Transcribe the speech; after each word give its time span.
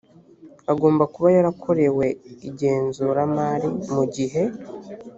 agomba 0.71 1.03
kuba 1.13 1.27
yarakorewe 1.35 2.05
igenzuramari 2.47 3.67
mu 3.93 4.03
gihe 4.15 4.43